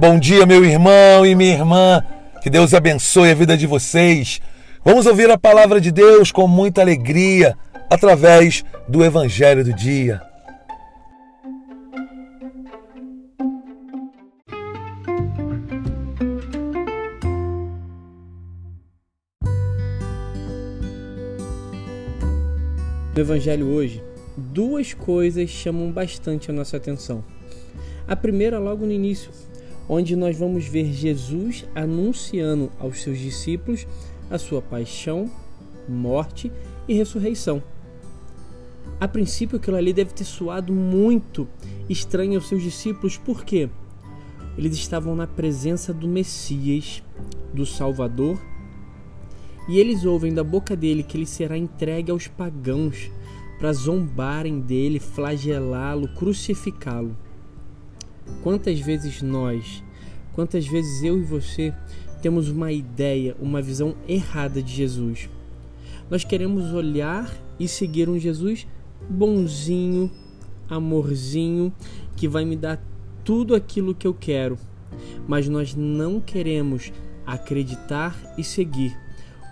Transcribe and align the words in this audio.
Bom 0.00 0.18
dia, 0.18 0.46
meu 0.46 0.64
irmão 0.64 1.26
e 1.26 1.34
minha 1.34 1.52
irmã. 1.52 2.02
Que 2.40 2.48
Deus 2.48 2.72
abençoe 2.72 3.32
a 3.32 3.34
vida 3.34 3.54
de 3.54 3.66
vocês. 3.66 4.40
Vamos 4.82 5.04
ouvir 5.04 5.30
a 5.30 5.36
palavra 5.36 5.78
de 5.78 5.92
Deus 5.92 6.32
com 6.32 6.48
muita 6.48 6.80
alegria 6.80 7.54
através 7.90 8.64
do 8.88 9.04
Evangelho 9.04 9.62
do 9.62 9.74
Dia. 9.74 10.22
No 23.14 23.20
Evangelho 23.20 23.68
hoje, 23.68 24.02
duas 24.34 24.94
coisas 24.94 25.50
chamam 25.50 25.92
bastante 25.92 26.50
a 26.50 26.54
nossa 26.54 26.78
atenção. 26.78 27.22
A 28.08 28.16
primeira, 28.16 28.58
logo 28.58 28.86
no 28.86 28.92
início, 28.92 29.30
onde 29.92 30.14
nós 30.14 30.38
vamos 30.38 30.66
ver 30.66 30.92
Jesus 30.92 31.64
anunciando 31.74 32.70
aos 32.78 33.02
seus 33.02 33.18
discípulos 33.18 33.88
a 34.30 34.38
sua 34.38 34.62
paixão, 34.62 35.28
morte 35.88 36.52
e 36.86 36.94
ressurreição. 36.94 37.60
A 39.00 39.08
princípio, 39.08 39.56
aquilo 39.58 39.76
ali 39.76 39.92
deve 39.92 40.14
ter 40.14 40.24
soado 40.24 40.72
muito 40.72 41.48
estranho 41.88 42.36
aos 42.36 42.46
seus 42.46 42.62
discípulos, 42.62 43.16
porque 43.16 43.68
eles 44.56 44.74
estavam 44.74 45.16
na 45.16 45.26
presença 45.26 45.92
do 45.92 46.06
Messias, 46.06 47.02
do 47.52 47.66
Salvador, 47.66 48.38
e 49.68 49.80
eles 49.80 50.04
ouvem 50.04 50.32
da 50.32 50.44
boca 50.44 50.76
dele 50.76 51.02
que 51.02 51.16
ele 51.16 51.26
será 51.26 51.58
entregue 51.58 52.12
aos 52.12 52.28
pagãos 52.28 53.10
para 53.58 53.72
zombarem 53.72 54.60
dele, 54.60 55.00
flagelá-lo, 55.00 56.06
crucificá-lo. 56.14 57.16
Quantas 58.42 58.80
vezes 58.80 59.20
nós, 59.20 59.82
quantas 60.34 60.66
vezes 60.66 61.02
eu 61.02 61.18
e 61.18 61.22
você 61.22 61.72
temos 62.22 62.48
uma 62.48 62.72
ideia, 62.72 63.36
uma 63.40 63.62
visão 63.62 63.94
errada 64.08 64.62
de 64.62 64.72
Jesus? 64.72 65.28
Nós 66.10 66.24
queremos 66.24 66.72
olhar 66.72 67.32
e 67.58 67.68
seguir 67.68 68.08
um 68.08 68.18
Jesus 68.18 68.66
bonzinho, 69.08 70.10
amorzinho, 70.68 71.72
que 72.16 72.28
vai 72.28 72.44
me 72.44 72.56
dar 72.56 72.82
tudo 73.24 73.54
aquilo 73.54 73.94
que 73.94 74.06
eu 74.06 74.14
quero, 74.14 74.58
mas 75.26 75.48
nós 75.48 75.74
não 75.74 76.20
queremos 76.20 76.92
acreditar 77.26 78.16
e 78.36 78.42
seguir 78.42 78.96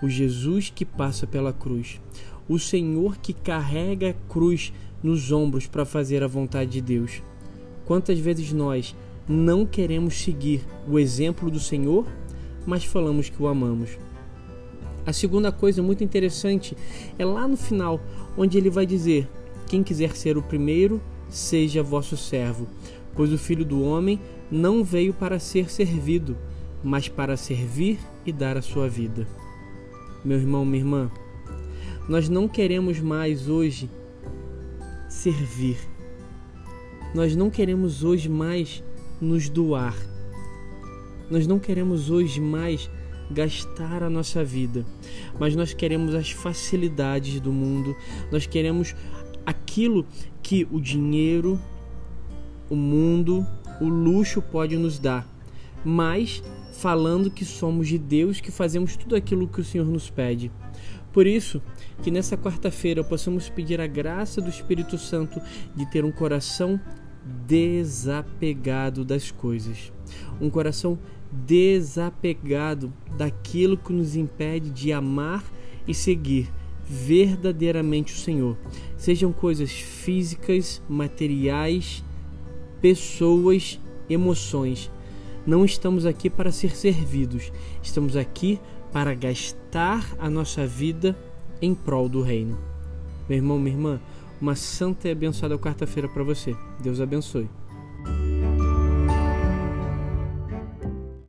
o 0.03 0.09
Jesus 0.09 0.71
que 0.75 0.85
passa 0.85 1.27
pela 1.27 1.53
cruz, 1.53 2.01
o 2.49 2.59
Senhor 2.59 3.19
que 3.19 3.33
carrega 3.33 4.11
a 4.11 4.15
cruz 4.29 4.73
nos 5.03 5.31
ombros 5.31 5.67
para 5.67 5.85
fazer 5.85 6.23
a 6.23 6.29
vontade 6.29 6.73
de 6.73 6.81
Deus. 6.81 7.23
Quantas 7.85 8.19
vezes 8.19 8.53
nós 8.53 8.95
não 9.29 9.67
queremos 9.67 10.15
seguir 10.15 10.65
o 10.89 10.99
exemplo 10.99 11.51
do 11.51 11.61
Senhor, 11.61 12.07
mas 12.67 12.85
falamos 12.85 13.29
que 13.29 13.43
o 13.43 13.47
amamos? 13.47 13.99
A 15.07 15.13
segunda 15.13 15.51
coisa 15.53 15.83
muito 15.83 16.03
interessante 16.05 16.77
é 17.19 17.25
lá 17.25 17.47
no 17.47 17.57
final, 17.57 18.01
onde 18.37 18.59
ele 18.59 18.71
vai 18.71 18.87
dizer: 18.87 19.29
Quem 19.67 19.83
quiser 19.83 20.17
ser 20.17 20.37
o 20.37 20.43
primeiro, 20.43 21.01
seja 21.29 21.83
vosso 21.83 22.17
servo, 22.17 22.67
pois 23.15 23.33
o 23.33 23.39
filho 23.39 23.65
do 23.65 23.83
homem 23.83 24.21
não 24.51 24.83
veio 24.83 25.13
para 25.13 25.39
ser 25.39 25.71
servido, 25.71 26.37
mas 26.83 27.09
para 27.09 27.37
servir 27.37 27.99
e 28.25 28.33
dar 28.33 28.57
a 28.57 28.63
sua 28.63 28.89
vida. 28.89 29.27
Meu 30.25 30.39
irmão, 30.39 30.65
minha 30.65 30.83
irmã, 30.83 31.11
nós 32.09 32.29
não 32.29 32.49
queremos 32.49 33.01
mais 33.01 33.49
hoje 33.49 33.91
servir 35.09 35.79
nós 37.15 37.35
não 37.35 37.49
queremos 37.49 38.05
hoje 38.05 38.29
mais 38.29 38.83
nos 39.21 39.49
doar. 39.49 39.97
Nós 41.31 41.47
não 41.47 41.59
queremos 41.59 42.11
hoje 42.11 42.41
mais 42.41 42.91
gastar 43.31 44.03
a 44.03 44.09
nossa 44.09 44.43
vida, 44.43 44.85
mas 45.39 45.55
nós 45.55 45.75
queremos 45.75 46.15
as 46.15 46.31
facilidades 46.31 47.41
do 47.41 47.53
mundo, 47.53 47.95
nós 48.33 48.47
queremos 48.47 48.95
aquilo 49.45 50.07
que 50.43 50.67
o 50.71 50.81
dinheiro, 50.81 51.61
o 52.71 52.77
mundo, 52.77 53.47
o 53.81 53.89
luxo 53.89 54.41
pode 54.41 54.77
nos 54.77 54.99
dar, 54.99 55.27
mas 55.85 56.43
falando 56.73 57.31
que 57.31 57.45
somos 57.45 57.89
de 57.89 57.99
Deus, 57.99 58.41
que 58.41 58.51
fazemos 58.51 58.97
tudo 58.97 59.17
aquilo 59.17 59.49
que 59.49 59.61
o 59.61 59.65
Senhor 59.65 59.87
nos 59.87 60.09
pede. 60.09 60.51
Por 61.13 61.27
isso, 61.27 61.61
que 62.03 62.11
nessa 62.11 62.37
quarta-feira 62.37 63.03
possamos 63.03 63.49
pedir 63.49 63.81
a 63.81 63.87
graça 63.87 64.41
do 64.41 64.49
Espírito 64.49 64.97
Santo 64.97 65.41
de 65.75 65.91
ter 65.91 66.05
um 66.05 66.13
coração 66.13 66.81
desapegado 67.47 69.05
das 69.05 69.31
coisas, 69.31 69.93
um 70.41 70.49
coração 70.49 70.99
desapegado 71.31 72.93
daquilo 73.17 73.77
que 73.77 73.93
nos 73.93 74.17
impede 74.17 74.71
de 74.71 74.93
amar 74.93 75.45
e 75.87 75.95
seguir 75.95 76.51
verdadeiramente 76.89 78.15
o 78.15 78.17
Senhor. 78.17 78.57
Sejam 78.97 79.33
coisas 79.33 79.71
físicas, 79.71 80.83
materiais, 80.89 82.03
pessoas, 82.81 83.79
emoções. 84.09 84.91
Não 85.47 85.65
estamos 85.65 86.07
aqui 86.07 86.31
para 86.31 86.51
ser 86.51 86.75
servidos, 86.75 87.53
estamos 87.83 88.17
aqui 88.17 88.59
para 88.93 89.15
gastar 89.15 90.17
a 90.19 90.31
nossa 90.31 90.67
vida 90.67 91.17
em 91.61 91.75
prol 91.75 92.09
do 92.09 92.23
reino. 92.23 92.59
Meu 93.29 93.37
irmão, 93.37 93.59
minha 93.59 93.75
irmã, 93.75 94.01
uma 94.41 94.55
santa 94.55 95.09
e 95.09 95.13
abençoada 95.13 95.59
quarta-feira 95.59 96.09
para 96.09 96.23
você. 96.23 96.57
Deus 96.81 97.01
abençoe. 97.01 97.49